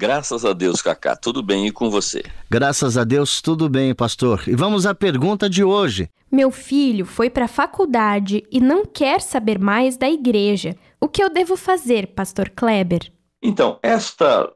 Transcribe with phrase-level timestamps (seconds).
[0.00, 2.22] Graças a Deus, Cacá, tudo bem e com você?
[2.48, 4.44] Graças a Deus, tudo bem, pastor.
[4.46, 6.08] E vamos à pergunta de hoje.
[6.30, 10.76] Meu filho foi para a faculdade e não quer saber mais da igreja.
[11.00, 13.12] O que eu devo fazer, pastor Kleber?
[13.42, 14.48] Então, esta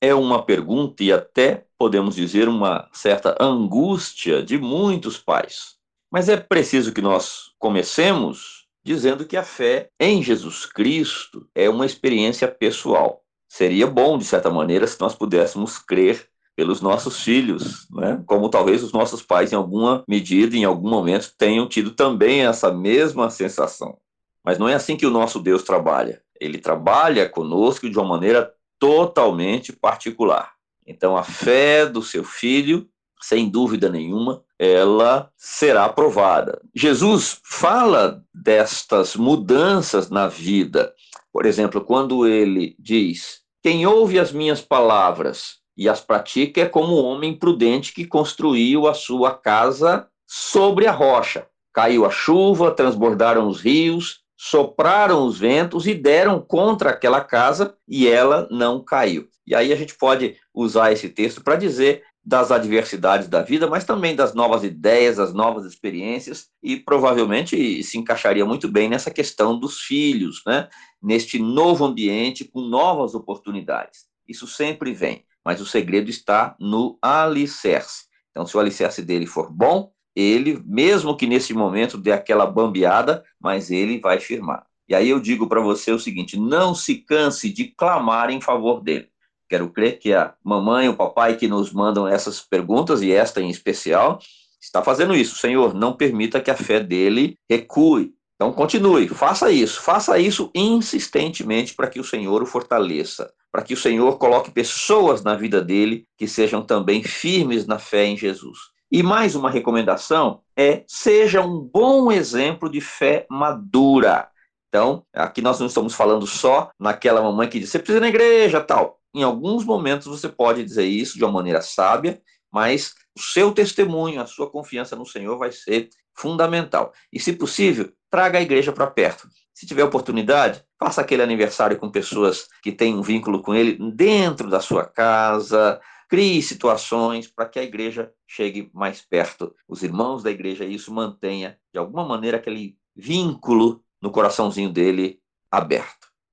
[0.00, 5.76] é uma pergunta e até podemos dizer uma certa angústia de muitos pais.
[6.10, 11.86] Mas é preciso que nós comecemos dizendo que a fé em Jesus Cristo é uma
[11.86, 18.20] experiência pessoal seria bom, de certa maneira, se nós pudéssemos crer pelos nossos filhos, né?
[18.26, 22.72] como talvez os nossos pais, em alguma medida, em algum momento, tenham tido também essa
[22.72, 23.96] mesma sensação.
[24.44, 26.20] Mas não é assim que o nosso Deus trabalha.
[26.40, 30.52] Ele trabalha conosco de uma maneira totalmente particular.
[30.86, 32.88] Então, a fé do seu filho,
[33.20, 36.60] sem dúvida nenhuma, ela será aprovada.
[36.74, 40.92] Jesus fala destas mudanças na vida
[41.32, 47.00] por exemplo, quando ele diz: Quem ouve as minhas palavras e as pratica é como
[47.00, 51.46] um homem prudente que construiu a sua casa sobre a rocha.
[51.72, 58.08] Caiu a chuva, transbordaram os rios, sopraram os ventos e deram contra aquela casa e
[58.08, 59.28] ela não caiu.
[59.46, 63.84] E aí a gente pode usar esse texto para dizer das adversidades da vida, mas
[63.86, 69.58] também das novas ideias, das novas experiências, e provavelmente se encaixaria muito bem nessa questão
[69.58, 70.68] dos filhos, né?
[71.02, 74.04] neste novo ambiente com novas oportunidades.
[74.28, 78.04] Isso sempre vem, mas o segredo está no alicerce.
[78.30, 83.24] Então, se o alicerce dele for bom, ele, mesmo que nesse momento dê aquela bambeada,
[83.40, 84.66] mas ele vai firmar.
[84.86, 88.82] E aí eu digo para você o seguinte: não se canse de clamar em favor
[88.82, 89.08] dele.
[89.48, 93.40] Quero crer que a mamãe e o papai que nos mandam essas perguntas, e esta
[93.40, 94.18] em especial,
[94.60, 95.36] está fazendo isso.
[95.36, 98.12] Senhor, não permita que a fé dele recue.
[98.36, 103.74] Então continue, faça isso, faça isso insistentemente para que o Senhor o fortaleça, para que
[103.74, 108.58] o Senhor coloque pessoas na vida dele que sejam também firmes na fé em Jesus.
[108.92, 114.28] E mais uma recomendação é: seja um bom exemplo de fé madura.
[114.68, 118.08] Então, aqui nós não estamos falando só naquela mamãe que diz: você precisa ir na
[118.08, 119.00] igreja, tal.
[119.14, 122.20] Em alguns momentos você pode dizer isso de uma maneira sábia,
[122.52, 126.92] mas o seu testemunho, a sua confiança no Senhor vai ser fundamental.
[127.12, 129.28] E, se possível, traga a igreja para perto.
[129.54, 134.48] Se tiver oportunidade, faça aquele aniversário com pessoas que têm um vínculo com ele dentro
[134.48, 135.80] da sua casa.
[136.08, 139.54] Crie situações para que a igreja chegue mais perto.
[139.68, 145.20] Os irmãos da igreja, isso mantenha, de alguma maneira, aquele vínculo no coraçãozinho dele
[145.50, 146.07] aberto.